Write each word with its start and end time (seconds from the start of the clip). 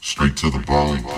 Straight 0.00 0.36
to 0.38 0.50
the 0.50 0.58
bone. 0.66 1.11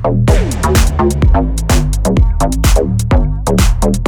Thank 0.00 0.30
you. 4.06 4.07